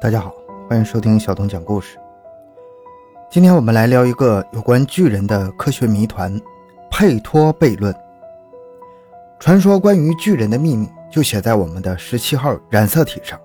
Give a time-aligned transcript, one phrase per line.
[0.00, 0.34] 大家好，
[0.66, 1.98] 欢迎收听小东讲故事。
[3.30, 6.40] 今天我们来聊一个有关巨人的科学谜团——
[6.90, 7.94] 佩托悖论。
[9.38, 13.38] 传说关于巨人的秘密就写在我们的十七号染色体上，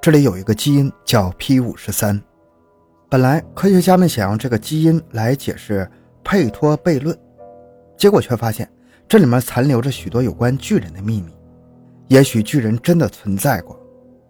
[0.00, 2.22] 这里有一个基因叫 P 五十三。
[3.08, 5.90] 本来科学家们想用这个基因来解释
[6.22, 7.18] 佩托悖论，
[7.96, 8.70] 结果却发现
[9.08, 11.32] 这里面残留着许多有关巨人的秘密。
[12.06, 13.76] 也许巨人真的存在过，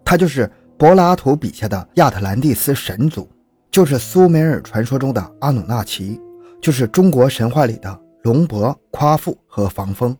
[0.03, 0.51] 他就是。
[0.81, 3.29] 柏拉图笔下的亚特兰蒂斯神族，
[3.69, 6.19] 就是苏美尔传说中的阿努纳奇，
[6.59, 10.17] 就是中国神话里的龙伯、夸父和防风。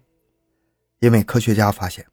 [0.99, 2.05] 因为科学家发现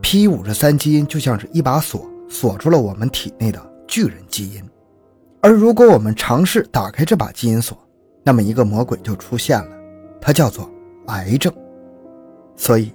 [0.00, 4.62] ，P 五十三基因就像是一把锁，锁住了我们体内的巨人基因。
[5.40, 7.76] 而如果我们尝试打开这把基因锁，
[8.22, 9.76] 那么一个魔鬼就出现了，
[10.20, 10.70] 它叫做
[11.08, 11.52] 癌症。
[12.56, 12.92] 所以，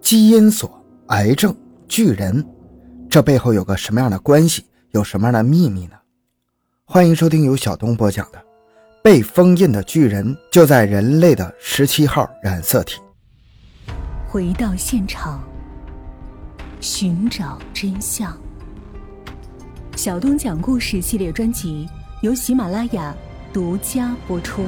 [0.00, 1.54] 基因锁、癌症、
[1.86, 2.44] 巨人。
[3.10, 4.66] 这背后有个什么样的关系？
[4.90, 5.96] 有什么样的秘密呢？
[6.84, 8.38] 欢迎收听由小东播讲的
[9.02, 13.00] 《被封印的巨人就在人类的十七号染色体》。
[14.28, 15.42] 回到现场，
[16.82, 18.38] 寻找真相。
[19.96, 21.88] 小东讲故事系列专辑
[22.20, 23.16] 由喜马拉雅
[23.54, 24.66] 独家播出。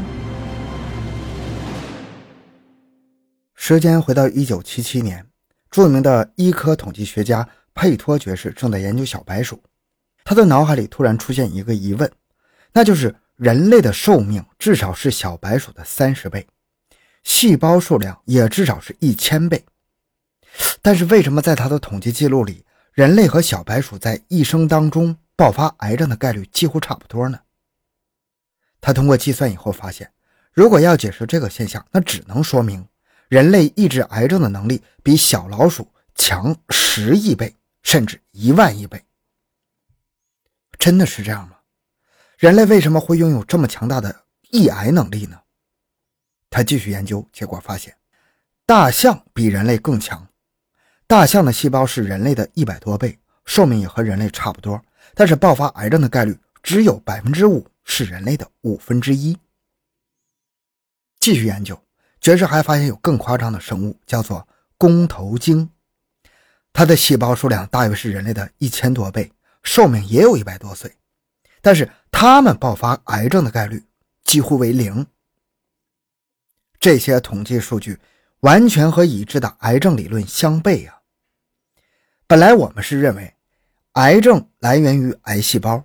[3.55, 5.27] 时间回到一九七七年，
[5.71, 7.47] 著名的医科统计学家。
[7.75, 9.63] 佩托爵士正在研究小白鼠，
[10.25, 12.11] 他的脑海里突然出现一个疑问，
[12.73, 16.47] 那就是人类的寿命至少是小白鼠的三十倍，
[17.23, 19.65] 细胞数量也至少是一千倍，
[20.83, 27.41] 但是为什么在他的统计记录里，人类和小白鼠在一生当中爆发癌症的概率几乎差不多呢？
[28.81, 30.11] 他通过计算以后发现，
[30.53, 32.87] 如果要解释这个现象，那只能说明
[33.29, 37.55] 人类抑制癌症的能力比小老鼠强十亿倍。
[37.83, 39.05] 甚至一万亿倍，
[40.79, 41.57] 真的是这样吗？
[42.39, 45.41] 人类为什么会拥有这么强大的抑癌能力呢？
[46.49, 47.97] 他继续研究，结果发现，
[48.67, 50.27] 大象比人类更强。
[51.07, 54.81] 大象的细胞是人类的一百多倍，寿命也和人类差不多，
[55.15, 59.37] 但是爆发癌症的概率只有百分之五，是人类的五分之一。
[61.19, 61.81] 继续研究，
[62.21, 64.47] 爵士还发现有更夸张的生物，叫做
[64.79, 65.69] 弓头鲸。
[66.73, 69.33] 它的细胞数量大约是人类的一千多倍，
[69.63, 70.97] 寿命也有一百多岁，
[71.61, 73.85] 但是它们爆发癌症的概率
[74.25, 75.07] 几乎为零。
[76.79, 77.99] 这些统计数据
[78.41, 81.01] 完全和已知的癌症理论相悖啊！
[82.27, 83.35] 本来我们是认为，
[83.93, 85.85] 癌症来源于癌细胞，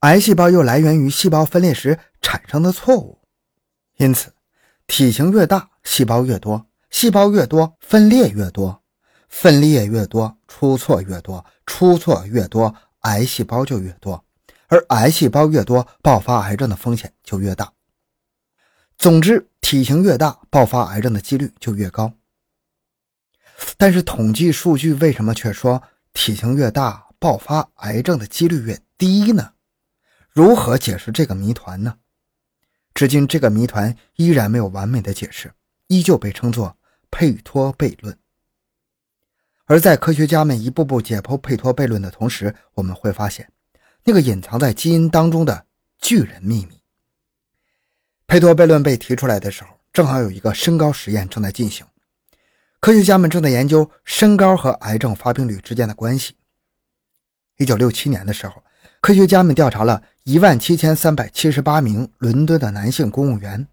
[0.00, 3.18] 癌细胞又来源于细胞分裂时产生的错误，
[3.96, 4.32] 因此
[4.86, 8.84] 体型越大，细胞越多，细胞越多，分裂越多。
[9.28, 14.24] 分裂越多，出错越多，出错越多，癌细胞就越多，
[14.68, 17.72] 而癌细胞越多，爆发癌症的风险就越大。
[18.96, 22.14] 总之，体型越大，爆发癌症的几率就越高。
[23.76, 25.82] 但是，统计数据为什么却说
[26.12, 29.52] 体型越大，爆发癌症的几率越低呢？
[30.30, 31.96] 如何解释这个谜团呢？
[32.94, 35.52] 至今，这个谜团依然没有完美的解释，
[35.88, 36.76] 依旧被称作
[37.10, 38.18] 佩托悖论。
[39.66, 43.50] 而在科学家们一步步解剖佩托悖论的同时，我们会发现，
[44.04, 45.66] 那个隐藏在基因当中的
[45.98, 46.80] 巨人秘密。
[48.28, 51.84] 佩托悖论被提出来的时候，正好有一个身高实验正在进行，
[52.78, 56.36] 科学家们正在研究身高和癌症发病率之间的关系。
[57.56, 58.62] 一九六七年的时候，
[59.00, 63.66] 科学家们调查了一万七千三百七十八名伦敦的男性公务员，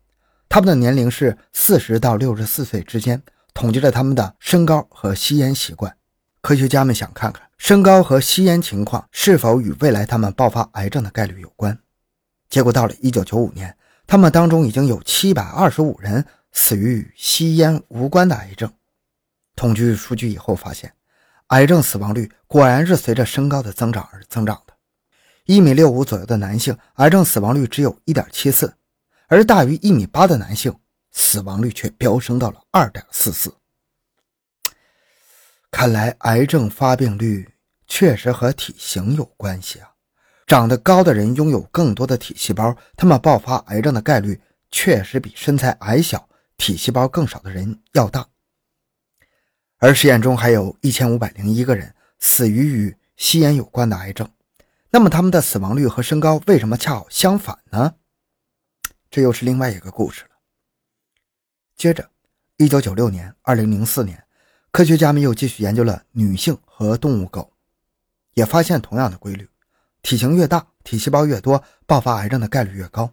[0.50, 3.22] 他们的年龄是四十到六十四岁之间。
[3.54, 5.96] 统计了他们的身高和吸烟习惯，
[6.42, 11.78] 科学家们想看看身高和吸烟情况是否与未来他们爆发癌症的概率有关。
[12.50, 18.72] 结果到了1995年，他们当中已经有725人死于与吸烟无关的癌症。
[19.56, 20.94] 统计数据以后发现，
[21.48, 24.74] 癌症死亡率果然是随着身高的增长而增长的。
[25.46, 28.74] 一米六五左右的男性，癌症死亡率只有一点七四，
[29.28, 30.74] 而大于一米八的男性。
[31.14, 33.54] 死亡率却飙升到了二点四四，
[35.72, 37.54] 看来癌症发病率
[37.88, 39.92] 确实和体型有关系啊！
[40.48, 46.28] 长得高的人拥有更多的体细胞，他们爆发癌症的概率确实比身材矮小、
[46.58, 48.28] 体细胞更少的人要大。
[49.78, 54.28] 而实验中还有一千五百零一个人死于与吸烟有关的癌症，
[54.90, 57.96] 那么他们的死亡率和身高为什么恰好相反呢？
[59.12, 60.33] 这又是另外一个故事了。
[61.76, 62.10] 接着，
[62.58, 64.24] 一九九六年、二零零四年，
[64.72, 67.52] 科学家们又继续研究了女性和动物狗，
[68.36, 69.50] 也发现同样的规律：
[70.02, 73.12] 体型越大，体细胞越多，爆发癌症的概率越高。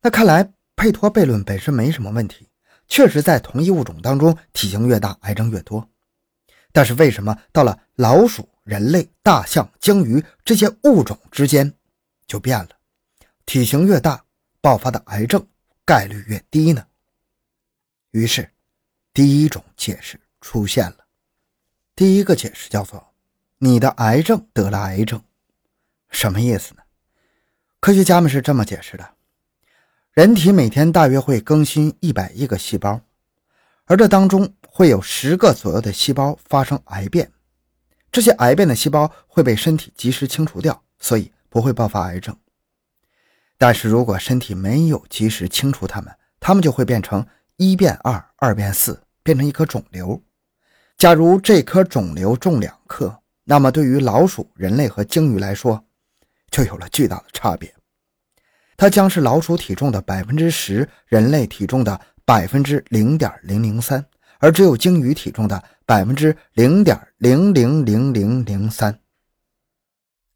[0.00, 2.48] 那看来佩托悖论本身没什么问题，
[2.88, 5.86] 确实在同一物种当中，体型越大，癌症越多。
[6.72, 11.74] 但是为什么到了老鼠、人类、大象、鲸鱼这些物种之间
[12.26, 12.68] 就变了？
[13.44, 14.24] 体型越大，
[14.60, 15.44] 爆发的癌症
[15.84, 16.86] 概率越低呢？
[18.10, 18.50] 于是，
[19.12, 20.98] 第一种解释出现了。
[21.94, 23.12] 第一个解释叫做：
[23.58, 25.22] 你的癌症得了癌症，
[26.10, 26.82] 什么意思呢？
[27.80, 29.14] 科学家们是这么解释的：
[30.12, 33.00] 人体每天大约会更新一百亿个细胞，
[33.86, 34.54] 而这当中。
[34.72, 37.32] 会有十个左右的细胞发生癌变，
[38.12, 42.34] 这些癌变的细胞会被身体及时清除掉，所以不会爆发癌症。
[43.58, 47.26] 但是如果身体没有及时清除它们，它们就会变成
[47.62, 50.18] 一变二，二变四，变成一颗肿瘤。
[50.96, 53.14] 假如这颗肿瘤重两克，
[53.44, 55.84] 那么对于老鼠、人类和鲸鱼来说，
[56.50, 57.70] 就有了巨大的差别。
[58.78, 64.02] 它将是老鼠体重的百分之十，人类体重的百分之零点零零三。
[64.38, 68.98] 而只有鲸鱼体重的百分之零点零零零零零三，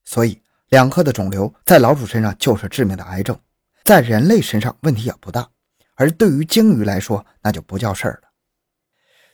[0.04, 3.40] 所以两克的肿瘤在老鼠身上就是致命的癌症，
[3.82, 5.48] 在人类身上问题也不大，
[5.94, 8.28] 而对于鲸鱼来说那就不叫事儿了。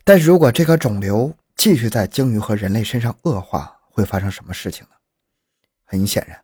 [0.05, 4.91] 但是如果这颗肿瘤继续在鲸鱼和人类身上恶化，会发生什么事情呢？
[5.85, 6.43] 很显然，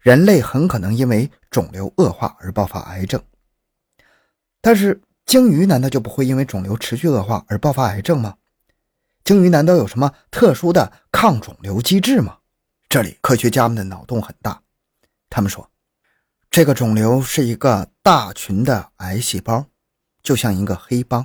[0.00, 3.22] 人类很可能因为肿瘤恶化而爆发癌症，
[4.60, 5.00] 但是。
[5.24, 8.36] 鲸鱼难道就不会因为肿瘤持续恶化而爆发癌症吗？
[9.22, 12.38] 鲸鱼难道有什么特殊的抗肿瘤机制吗？
[12.88, 14.60] 这里科学家们的脑洞很大，
[15.30, 15.70] 他们说，
[16.52, 19.64] 这个肿瘤是一个大群的癌细胞，
[20.22, 21.24] 就像一个黑帮，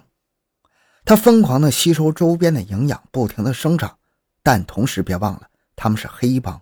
[1.03, 3.97] 它疯狂地吸收周边的营养，不停地生长，
[4.41, 6.61] 但同时别忘了，他们是黑帮。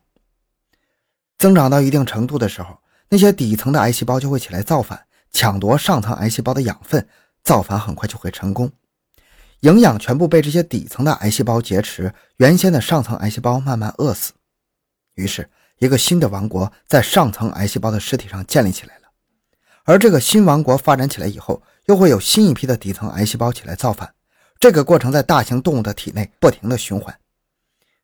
[1.38, 2.80] 增长到一定程度的时候，
[3.10, 7.08] 那些底层的癌细胞就会起来造反，抢夺上层癌细胞的养分。
[7.44, 8.72] 造反很快就会成功，
[9.60, 14.34] 营养全部被这些底层的癌细胞劫持，原先的上层癌细胞慢慢饿死，
[15.14, 15.48] 于是
[15.80, 19.04] 一个新的王国在上层癌细胞的尸体上建立起来了。
[19.84, 24.14] 而这个新王国发展起来以后，又会有新一批的底层癌细胞起来造反，
[24.60, 27.18] 这个过程在大型动物的体内不停的循环。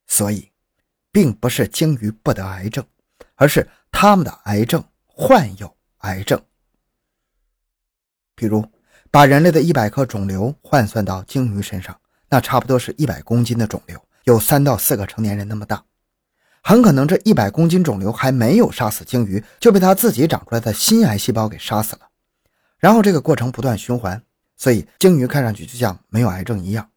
[0.07, 0.51] 所以，
[1.11, 2.85] 并不是鲸鱼不得癌症，
[3.35, 6.41] 而是它们的癌症患有癌症，
[8.35, 8.65] 比如。
[9.13, 15.83] 把人类的一百颗肿瘤换算到鲸鱼身上，那差不多是一百公斤的肿瘤，有三到四个成年人那么大。
[16.61, 22.09] 很可能这一百公斤肿瘤还没有杀死鲸鱼，就被它自己长出来的新癌细胞给杀死了。
[22.77, 24.23] 然后这个过程不断循环，
[24.57, 26.89] 所以鲸鱼看上去就像没有癌症一样。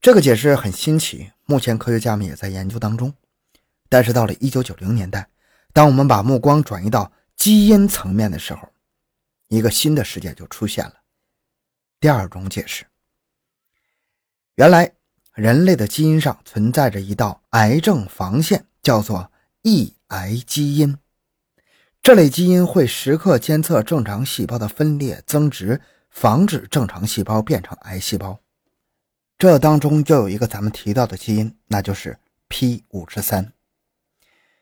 [0.00, 3.12] 这个解释很新奇，目前科学家们也在研究当中。
[3.88, 5.28] 但是到了一九九零年代，
[5.72, 8.68] 当我们把目光转移到基因层面的时候，
[9.48, 10.94] 一个新的世界就出现了。
[11.98, 12.84] 第二种解释，
[14.56, 14.92] 原来
[15.38, 19.30] 人类的基因上存在着一道癌症防线，叫做
[19.62, 20.98] 抑癌基因。
[22.02, 25.80] 这类基因会时刻监测正常细胞的分裂增殖，
[26.10, 28.40] 防止正常细胞变成癌细胞。
[29.38, 33.52] 这当中就有一个咱们提到的基因，那就是 P 五十三。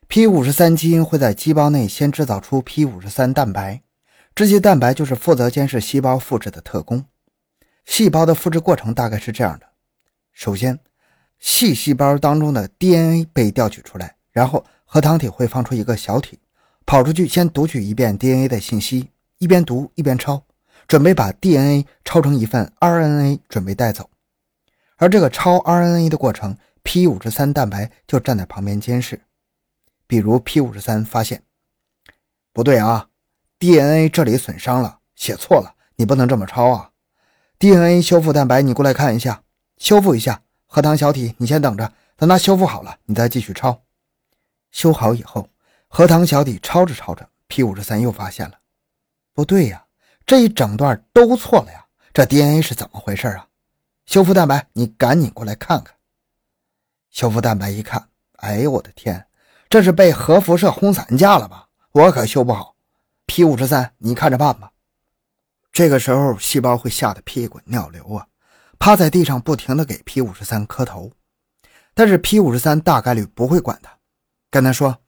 [0.08, 3.80] P 五十三基因会在细胞内先制造出 P 五十三蛋白。
[4.34, 7.06] 这些蛋白就是负责监视细胞复制的特工。
[7.86, 9.66] 细胞的复制过程大概是这样的：
[10.36, 10.78] 首先，
[11.38, 16.38] 细细胞当中的 DNA 被调取出来，然后核糖体会放出一个小体，
[16.84, 20.42] 跑出去先读取一遍 DNA 的信息，一边读一边抄，
[20.86, 24.10] 准备把 DNA 抄成一份 RNA 准备带走。
[24.98, 29.22] 而这个抄 RNA 的过程，P 五十三蛋白就站在旁边监视。
[30.06, 31.42] 比如 P 五十三发现
[32.52, 33.08] 不对啊。
[33.58, 36.90] DNA 这里损伤了，写错了，你不能这么抄啊
[37.58, 39.42] ！DNA 修复蛋白，你过来看一下，
[39.78, 40.42] 修复一下。
[40.66, 43.82] 核糖小体，你先等着，等它修复好了，你再继续抄。
[44.72, 45.48] 修好以后，
[45.88, 48.58] 核糖小体抄着抄着，P 五十三又发现了，
[49.32, 49.86] 不对呀，
[50.26, 53.46] 这一整段都错了呀，这 DNA 是怎么回事啊？
[54.04, 55.94] 修复蛋白，你赶紧过来看看。
[57.10, 59.26] 修复蛋白一看，哎呦我的天，
[59.70, 61.68] 这是被核辐射轰散架了吧？
[61.92, 62.76] 我可修不好。
[63.26, 64.72] P 五十三，你看着办吧。
[65.72, 68.26] 这个时候，细胞会吓得屁滚尿流啊，
[68.78, 71.12] 趴在地上不停的给 P 五十三磕头。
[71.94, 73.98] 但是 P 五十三大概率不会管他，
[74.50, 74.98] 跟他说：“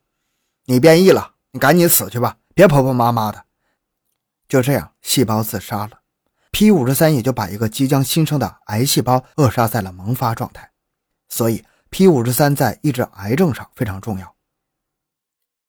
[0.65, 3.45] 你变异了，你赶紧死去吧，别婆婆妈妈的。”
[4.49, 6.01] 就这样，细胞自杀了
[6.51, 10.71] ，P 五十三也就把一个即将新生的癌细胞扼杀在了萌发状态。
[11.29, 14.35] 所以，P 五十三在抑制癌症上非常重要。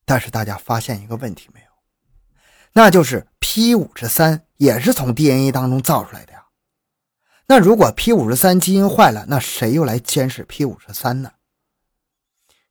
[0.06, 1.66] 但是大家发现一个问题没有？
[2.72, 6.34] 那就是 P 五十三也是从 DNA 当中造出来的。
[7.52, 11.32] 那如果 P 五十三基因坏了，那谁又来监视 P 五十三呢？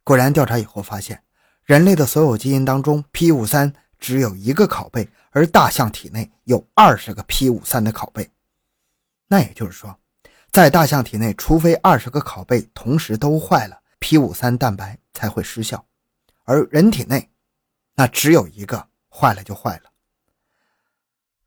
[0.05, 1.25] 果然，调查以后发现，
[1.65, 8.31] 人类的所有基因当中，P 五三只有一个拷贝，而大象体内有二十个 P 五三的拷贝。
[9.27, 9.99] 那也就是说，
[10.53, 15.77] 在大象体内，除非二十个拷贝同时都坏了，P 五三蛋白才会失效；
[16.45, 17.29] 而人体内，
[17.97, 19.91] 那只有一个，坏了就坏了。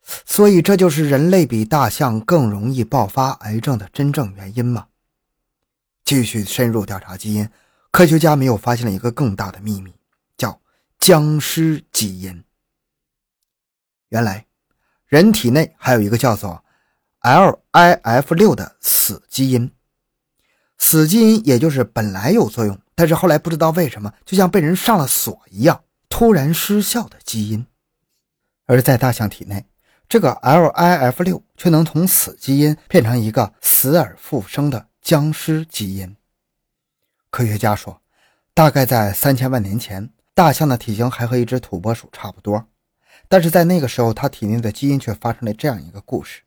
[0.04, 4.88] 所以，这就是人类比大象更容易爆发癌症的真正原因吗？
[6.04, 7.48] 继续深入调查基因。
[7.92, 9.94] 科学家们又发现了一个更大的秘密，
[10.38, 10.60] 叫
[11.00, 12.44] 僵尸基因。
[14.10, 14.46] 原来，
[15.06, 16.64] 人体内还有一个叫做
[17.22, 19.72] LIF 六的死基因。
[20.78, 27.66] 死基因也就是本来有作用，但是后来不知道为什么，就像被人上了锁一样，突然失效的基因。
[28.66, 29.66] 而在大象体内，
[30.12, 36.18] 这个 LIF 六却能从死基因变成一个死而复生的僵尸基因。
[37.30, 38.02] 科学家说，
[38.54, 42.68] 大概在三千万年前，大象的体型还和一只土拨鼠差不多，
[43.30, 46.42] 但是在那个时候，它体内的基因却发生了这样一个故事：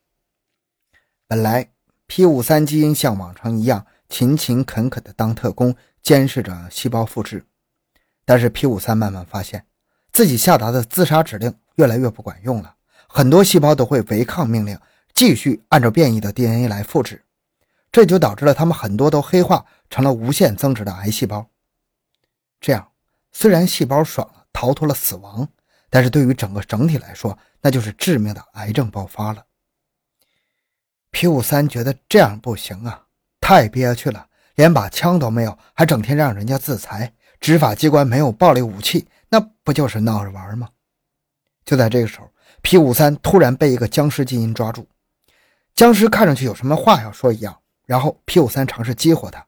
[1.27, 1.71] 本来
[2.07, 7.47] P 五三基因像往常一样勤勤恳恳地当特工，监视着细胞复制，
[8.27, 9.65] 但是 P 五三慢慢发现
[10.13, 12.75] 自己下达的自杀指令越来越不管用了，
[13.17, 14.77] 很多细胞都会违抗命令，
[15.15, 17.25] 继续按照变异的 DNA 来复制。
[17.93, 21.49] 这就导致了他们很多都黑化成了无限增殖的癌细胞。
[22.61, 22.89] 这样，
[23.31, 25.49] 虽然细胞爽了，逃脱了死亡，
[25.89, 29.47] 但是对于整个整体来说，那就是致命的癌症爆发了。
[31.13, 33.05] P 五三觉得这样不行啊，
[33.41, 37.15] 太憋屈了，连把枪都没有，还整天让人家自裁。
[37.39, 40.71] 执法机关没有暴力武器，那不就是闹着玩吗？
[41.65, 42.29] 就在这个时候
[42.65, 44.89] ，P 五三突然被一个僵尸基因抓住，
[45.75, 47.57] 僵尸看上去有什么话要说一样。
[47.87, 49.45] 然后 P 五三尝试激活它，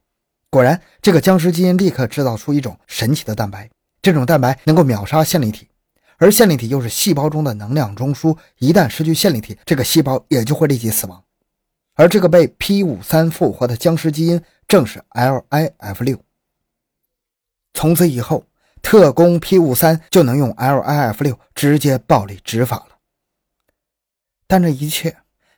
[0.50, 3.70] 果然，这个僵尸基因立刻制造出一种神奇的蛋白。
[4.02, 5.66] 这种蛋白能够秒杀线粒体，
[6.18, 11.25] 而线粒体又是细胞中的能量中枢，一旦失去线粒体，这个细胞也就会立即死亡。
[11.94, 16.20] 而这个被 P 五三复活的僵尸基因正是 LIF 六。
[17.73, 18.44] 从此以后，
[18.82, 22.95] 特工 P 五三就能用 LIF 六直接暴力执法了。
[24.46, 25.16] 但这一切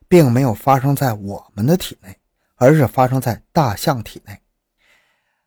[0.09, 2.17] 并没有发生在我们的体内。
[2.61, 4.37] 而是发生在大象体内，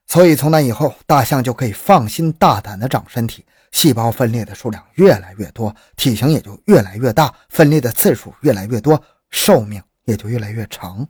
[0.08, 11.06] 所以从那以后，大象就可以放心大胆地长身体，细胞分裂的数量越来越多，体型也就越来越大，分裂的次数越来越多，寿命也就越来越长。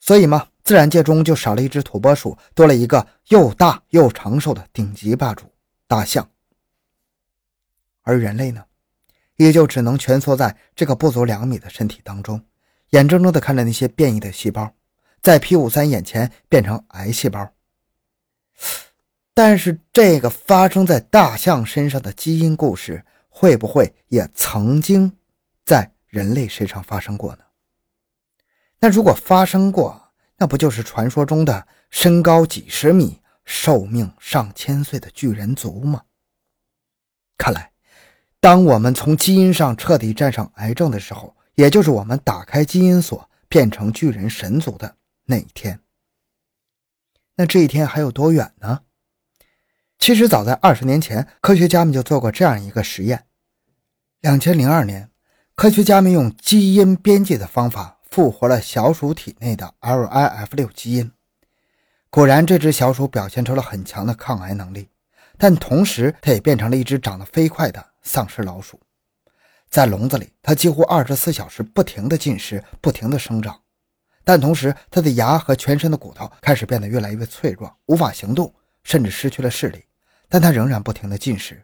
[0.00, 5.44] 所以嘛，自然界中就少了一只土拨鼠，多了一个又大又长寿的顶级霸主——
[5.86, 6.28] 大象。
[8.02, 8.64] 而人类呢，
[9.38, 12.44] 也就只能蜷缩在这个不足两米的身体当中。
[12.90, 14.72] 眼睁睁地看着那些变异的细胞
[15.20, 17.52] 在 P 五三眼前变成癌细胞，
[19.34, 25.12] 但是这个发生在大象身上的基因故事，会不会也曾经
[25.64, 27.44] 在人类身上发生过呢？
[28.80, 36.02] 那如果发生过，那不就是传说中的身高几十米、寿命上千岁的巨人族吗？
[37.36, 37.70] 看来，
[38.40, 45.80] 当我们从基因上彻底战胜癌症的时候，也就是我们打开基因锁变成巨人神族的那一天。
[47.36, 48.80] 那这一天还有多远呢？
[49.98, 53.24] 其实早在二十年前，科学家们就做过这样一个实验。
[54.20, 55.10] 两千零二年，
[55.56, 61.10] 科学家们用基因编辑的方法复活了小鼠体内的 LIF 六基因。
[62.10, 64.88] 果然，这只小鼠表现出了很强的抗癌能力，
[65.36, 68.80] 但同时它也变成了一只长得飞快的丧尸老鼠。
[69.68, 73.60] 在笼子里，它几乎二十四小时不停地进食，不停地生长，
[74.24, 79.84] 但同时，它的牙和全身的骨头开始变得越来越脆弱，无法行动，甚至失去了视力。
[80.30, 81.62] 但它仍然不停地进食。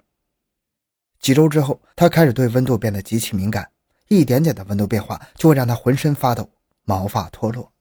[1.21, 3.71] 几周之后，它开始对温度变得极其敏感，
[4.09, 6.51] 一点点的温度变化就会让它浑身发抖，
[6.85, 7.73] 毛发脱落。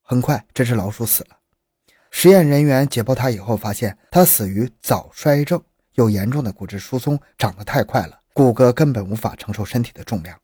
[0.00, 1.36] 很快，这只老鼠死了。
[2.10, 5.62] 实验人员解剖它以后，发现它死于早衰症，
[5.96, 8.20] 有严重的骨质疏松，长得太快了。
[8.32, 10.38] 骨骼根本无法承受身体的重量，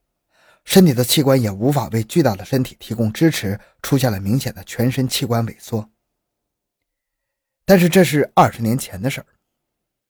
[0.65, 5.89] 身体的器官也无法为巨大的身体提供支持，出现了明显的全身器官萎缩。
[7.65, 9.27] 但是这是二十年前的事儿，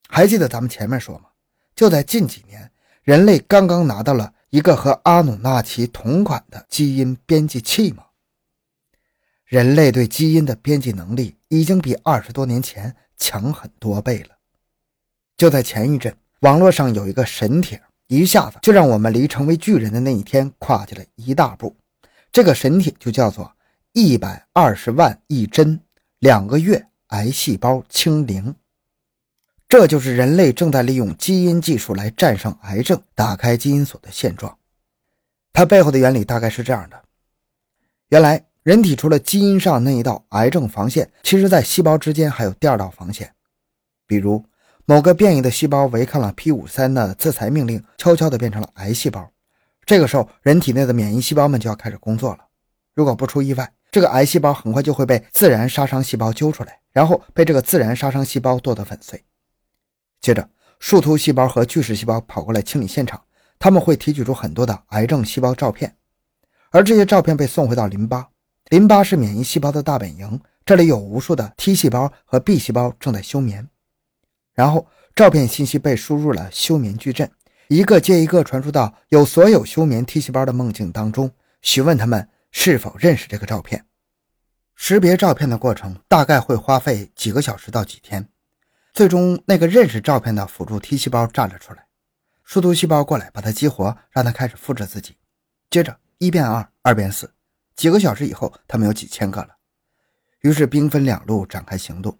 [0.08, 1.26] 还记得咱们前面说吗？
[1.74, 2.70] 就在近几年，
[3.02, 8.04] 人类刚刚拿到了一个和阿努纳奇同款的基因编辑器吗？
[9.44, 14.36] 人类对基因的编辑能力已经比二十多年前强很多倍了。
[15.42, 21.74] 就在前一阵，网络上有一个神帖，一下子就让我们离成为巨人的那一天跨进了一大步。
[22.30, 23.52] 这个神帖就叫做
[23.90, 25.80] “一百二十万亿针，
[26.20, 28.54] 两个月癌细胞清零”。
[29.68, 34.56] 这就是人类正在利用基因技术来战胜癌症、打开基因锁的现状。
[35.52, 37.02] 它背后的原理大概是这样的：
[38.10, 43.34] 原来人体除了基因上那一道癌症防线，其实在细胞之间还有第二道防线。
[44.06, 44.44] 比如
[44.84, 49.30] 某个变异的细胞违抗了 P 五三的制裁命令，悄悄地变成了癌细胞。
[49.84, 52.38] 这个时候，人体内的免疫细胞们就要开始工作了。
[52.94, 59.24] 如果不出意外，这个癌细胞很快就会被自然杀伤细胞揪出来，然后被这个自然杀伤细胞剁得粉碎。
[60.20, 60.48] 接着，
[60.78, 63.22] 树突细胞和巨噬细胞跑过来清理现场，
[63.58, 65.96] 他们会提取出很多的癌症细胞照片，
[66.70, 68.28] 而这些照片被送回到淋巴。
[68.70, 73.68] 淋巴是免疫细胞的大本营，这里有无数的 T 细胞和 B 细胞正在休眠。
[74.54, 77.30] 然后，照片信息被输入了休眠矩阵，
[77.68, 81.30] 一个接一个传输到有所有休眠 T 细胞的梦境当中，
[81.62, 83.86] 询问他们是否认识这个照片。
[84.74, 88.28] 识别照片的过程大概会花费几个小时到几天。
[88.92, 91.86] 最终，那个认识照片的辅助 T 细胞站了出来，
[92.44, 95.16] 树突细胞过来把它激活，让它开始复制自己。
[95.70, 97.32] 接着一变二，二变四，
[97.74, 99.48] 几个小时以后，他们有几千个了。
[100.40, 102.18] 于是兵分两路展开行动，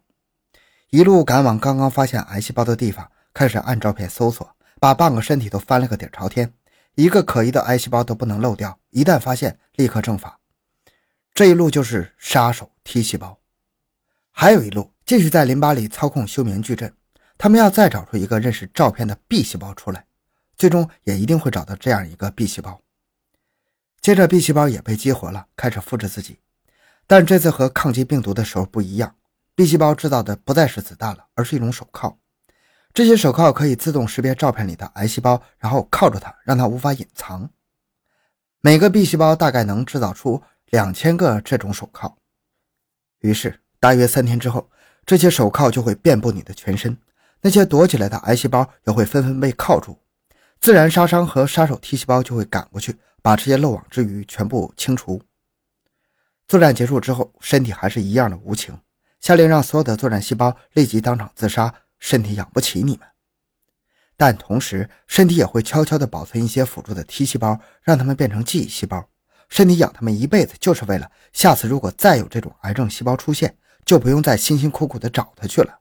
[0.92, 4.46] 一路赶往刚刚发现癌细胞的地方，开始按照片搜索，
[4.78, 6.52] 把半个身体都翻了个底朝天，
[6.96, 8.78] 一个可疑的癌细胞都不能漏掉。
[8.90, 10.38] 一旦发现，立刻正法。
[11.32, 13.38] 这一路就是杀手 T 细胞，
[14.32, 14.92] 还有一路。
[15.06, 16.92] 继续在淋巴里操控休眠矩阵，
[17.38, 20.04] 他们要再找出一个认识照片的 B 细胞出来，
[20.58, 22.82] 最终也一定会找到这样一个 B 细胞。
[24.02, 26.38] 接着 B 细胞也被激活了，开始复制自己，
[27.06, 29.14] 但这次和抗击病毒的时候不一样
[29.54, 32.18] ，B 细胞制造的不再是子弹了，而是一种手铐。
[32.92, 37.50] 这些手铐可以自动识别照片里的癌细胞，然后铐住它，让它无法隐藏。
[38.60, 42.16] 每个 B 细胞大概能制造出两千个这种手铐。
[43.20, 44.68] 于是大约三天之后。
[45.04, 46.96] 这些手铐就会遍布你的全身，
[47.40, 49.98] 那些躲起来的癌细胞也会纷纷被铐住，
[50.60, 55.20] 自然杀伤和杀手 T 细胞就会赶过去，把这些漏网之鱼全部清除。
[56.46, 58.78] 作战结束之后，身体还是一样的无情，
[59.22, 63.08] 下令让所有的作战细胞立即当场自杀，身体养不起你们。
[64.18, 69.08] 但同时，身体也会悄悄地保存一些辅助的 T 细胞，让他们变成记忆细胞。
[69.48, 73.56] 身体养他们一辈子，就是为了下次如果再有这种癌症细胞出现。
[73.84, 75.80] 就不用再辛辛苦苦的找他去了。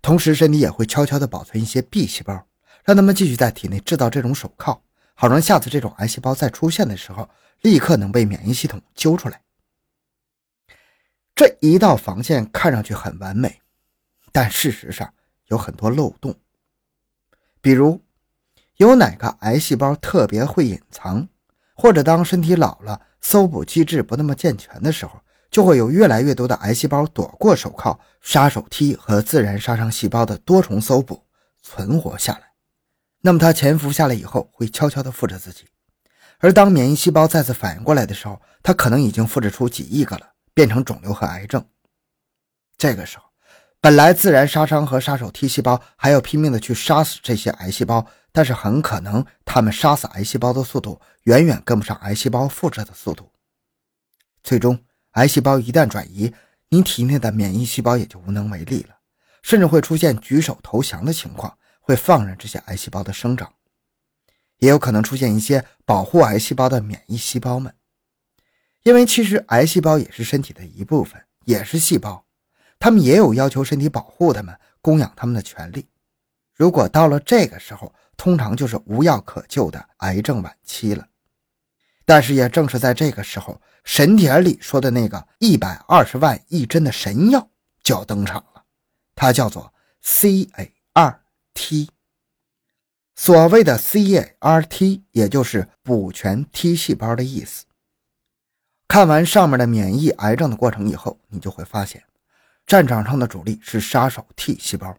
[0.00, 2.46] 同时，身体也会悄悄的保存一些 B 细胞，
[2.82, 4.80] 让他们继续在体内制造这种手铐，
[5.12, 7.28] 好让下次这种癌细胞再出现的时候，
[7.60, 9.42] 立刻能被免疫系统揪出来。
[11.38, 13.60] 这一道防线看上去很完美，
[14.32, 15.14] 但事实上
[15.46, 16.34] 有很多漏洞。
[17.60, 18.02] 比如，
[18.78, 21.28] 有哪个癌细胞特别会隐藏，
[21.76, 25.20] 或者当身体老了，搜捕机制不那么健全的时候。
[25.48, 31.22] 就会有越来越多的癌细胞躲过手铐、杀手 T 和自然杀伤细胞的多重搜捕，
[31.62, 32.50] 存活下来。
[33.20, 35.66] 那么它潜伏下来以后，会悄悄地复制自己。
[36.40, 41.64] 而当免疫细胞再次反应过来的时候，它可能已经复制出几亿个了，变成肿瘤和癌症。
[42.76, 43.26] 这个时候，
[43.80, 53.30] 本来自然杀伤和杀手 T 细胞还要拼命的去杀死这些癌细胞，但是很可能他们杀死癌细胞的速度远远跟不上癌细胞复制的速度，
[54.42, 54.76] 最终。
[55.12, 56.34] 癌细胞一旦转移，
[56.70, 58.96] 你体内的免疫细胞也就无能为力了，
[59.44, 63.52] 甚至会出现举手投降的情况，会放任这些癌细胞的生长，
[64.58, 67.72] 也有可能出现一些保护癌细胞的免疫细胞们，
[68.88, 72.24] 因为其实癌细胞也是身体的一部分，也是细胞，
[72.78, 75.86] 他们也有要求身体保护他们、供养他们的权利。
[76.54, 81.06] 如果到了这个时候，通常就是无药可救的癌症晚期了。
[82.06, 87.50] 但是也正是在这个时候，神帖里说的那个一百二十万一针的神药
[87.82, 88.64] 就要登场了，
[89.14, 91.90] 它叫做 CAR-T。
[93.14, 97.66] 所谓的 CAR-T，也就是补全 T 细胞的意思。
[98.88, 102.02] 看完上面的免疫癌症的过程以后，你就会发现，
[102.66, 104.96] 战场上的主力是杀手 T 细胞，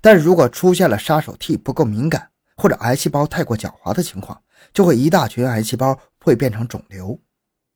[0.00, 5.96] 但如果出现了杀手 T 不够敏感，或者癌细胞太过狡猾的情况，就会一大群癌细胞。
[6.26, 7.16] 会变成肿瘤。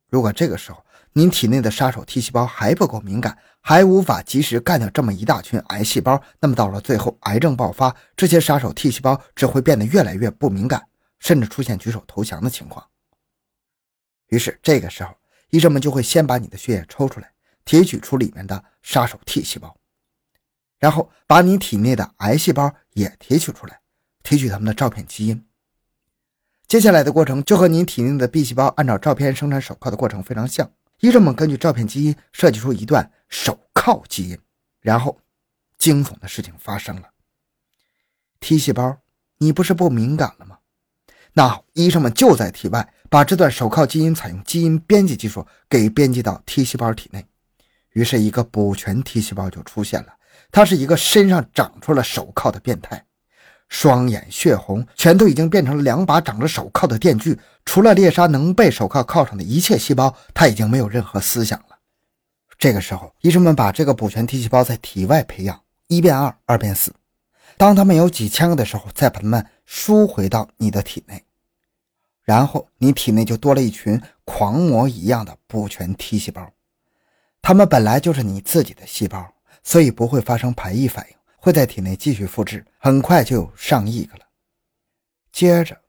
[0.09, 10.85] 如果这个时候您体内的杀手 T 细胞还不够敏感，还无法及时干掉这么一大群癌细胞，那么到了最后癌症爆发，这些杀手 T 细胞只会变得越来越不敏感，
[11.19, 12.85] 甚至出现举手投降的情况。
[14.27, 15.15] 于是这个时候，
[15.51, 17.31] 医生们就会先把你的血液抽出来，
[17.63, 19.75] 提取出里面的杀手 T 细胞，
[20.79, 23.79] 然后把你体内的癌细胞也提取出来，
[24.23, 25.45] 提取他们的照片基因。
[26.67, 30.71] 接下来的过程就和你体内的 B 细胞按照照片生产手铐的过程非常像。
[31.01, 34.39] 医生们根据照片基因设计出一段手铐基因，
[34.79, 35.19] 然后
[35.77, 37.09] 惊悚的事情发生了。
[38.39, 38.99] T 细胞，
[39.39, 40.50] 你不是不敏感了吗？
[41.33, 47.25] 那好，医生们就在体外把这段手铐基因采用基因编辑技术给编辑到 T 细胞体内，
[47.93, 50.07] 于是一个补全 T 细胞就出现了。
[50.51, 53.05] 它是一个身上长出了手铐的变态。
[53.69, 57.39] 双眼血红，全都已经变成了两把长着手铐的电锯。
[57.63, 61.77] 除了猎杀能被手铐铐上的一切细胞，他已经没有任何思想了。
[62.57, 66.91] 这个时候，医生们把这个补全 T 细胞在体外培养，一变二，二变四。
[67.61, 71.23] 当他们有几千个的时候，再把它们输回到你的体内，
[72.23, 76.51] 然后你体内就多了一群狂魔一样的补全 T 细胞。
[77.39, 81.15] 它们本来就是你自己的细胞，所以不会发生排异反应。
[81.37, 84.25] 会在体内继续复制，很快就有上亿个了。
[85.31, 85.79] 接着，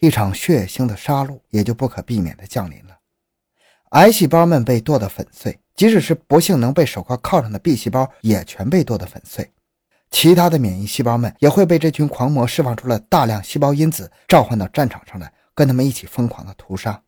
[0.00, 2.96] 一场血腥的杀戮也就不可避免地降临了。
[3.90, 9.52] 癌细胞们被剁得粉碎，即使是不幸能被手铐铐上的 B 细胞，也全被剁得粉碎。
[10.10, 17.02] 其他的免疫细胞们也会被这群狂魔释放出了大量细胞因子召唤到战场上来，跟他们一起疯狂的屠杀。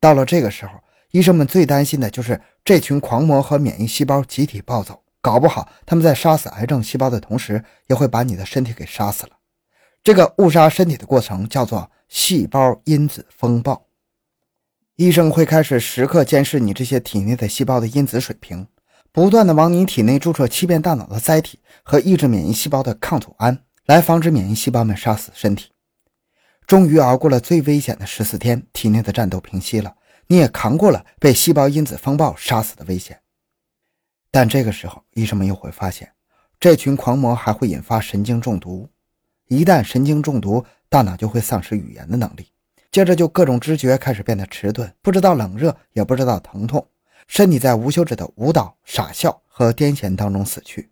[0.00, 0.72] 到了这个时候，
[1.12, 5.02] 医生们最担心的就是这群狂魔和免疫细胞集体暴走。
[5.22, 9.32] 搞不好，他们在杀死癌症细胞的同时，也会把你的身体给杀死了。
[10.04, 13.86] 这个误杀身体的过程叫做细胞因子风暴。
[14.94, 18.68] 医生会开始时刻监视你这些体内的细胞的因子水平，
[19.16, 25.70] 不断的往你体内注射欺骗大脑的载体和抑制免疫细胞的抗组胺，来防止免疫细胞们杀死身体。
[26.66, 29.94] 终于熬过了最危险的十四天，体内的战斗平息了，
[30.26, 33.18] 你也扛过了被细胞因子风暴杀死的危险。
[34.30, 36.12] 但这个时候，医生们又会发现，
[36.60, 38.86] 这群狂魔还会引发神经中毒。
[39.48, 42.48] 一旦神经中毒，大脑就会丧失语言的能力，
[42.90, 46.86] 接着就各种知觉开始变得迟钝，不知道冷热，也不知道疼痛，
[47.26, 50.90] 身体在无休止的舞蹈、傻笑和癫痫当中死去。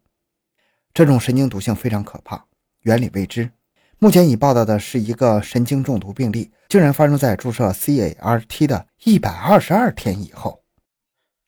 [0.92, 2.44] 这种神经毒性非常可怕，
[2.80, 3.50] 原理未知。
[3.98, 10.62] 目前已报道的是一个神经中毒病例，竟然发生在注射 CAR-T 的一百二十二天以后。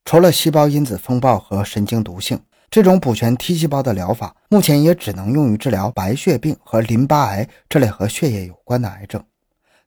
[0.05, 9.23] 除了细胞因子风暴和神经毒性，这种补全 T 细胞的疗法目前也只能用于治疗白血病和淋巴癌这类和血液有关的癌症，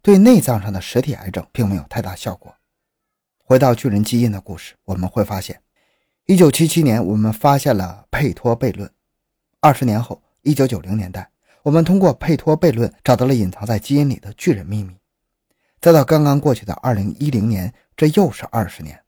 [0.02, 2.54] 对内脏上的实体癌症并没有太大效果。
[3.50, 5.60] 回到巨人基因的故事，我们会发现
[6.28, 8.88] ，1977年我们发现了佩托悖论，
[9.60, 11.32] 二十年后，1990年代，
[11.64, 14.96] 我们通过佩托悖论找到了隐藏在基因里的巨人秘密，
[15.82, 19.02] 再到刚刚过去的2010年，这又是二十年。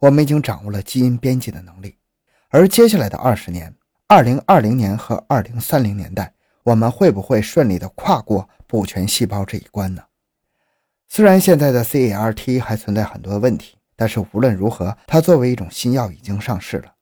[0.00, 1.96] 我们已经掌握了基因编辑的能力，
[2.48, 3.72] 而接下来的二十年，
[4.08, 10.02] 二零二零年和二零三零年代，我们会不会顺利的跨过补全细胞这一关呢？
[11.06, 16.94] 虽然现在的 CAR-T 还存在很多问题，但是无论如何，它作为一种新药已经上市了，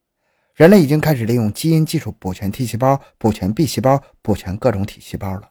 [0.55, 5.49] 人类已经开始利用基因技术补全 T 细胞、补全 B 细胞、补全各种体细胞了。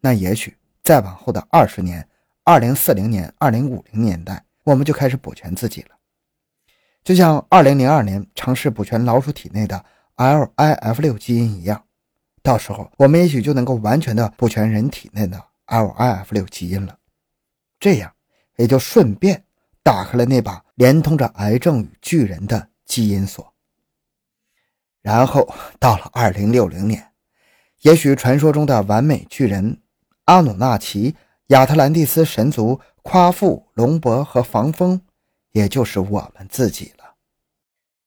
[0.00, 2.08] 那也许再往后的二十年，
[2.44, 5.90] 二零四零年、二零五零年代，我们就开始补全自己了。
[7.04, 9.84] 就像2002年尝试补全老鼠体内的
[10.16, 11.84] LIF6 基因一样，
[12.42, 16.96] 到时候我们也许就能够完全的补全人体内的 LIF6 基因了。
[17.78, 18.12] 这样
[18.56, 19.44] 也就顺便
[19.82, 23.52] 打开了那把连通着癌症与巨人的基因锁。
[25.00, 27.12] 然后到了2060年，
[27.80, 29.80] 也许传说中的完美巨人
[30.24, 31.16] 阿努纳奇、
[31.48, 35.02] 亚特兰蒂斯神族、夸父、龙伯和防风。
[35.52, 37.16] 也就是我们自己了。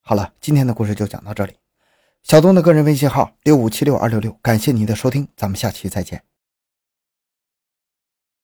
[0.02, 1.54] 好了，今天的故事就讲到这里。
[2.24, 6.24] 小东的个人微信号六五七六二六六，感谢您的收听，咱们下期再见。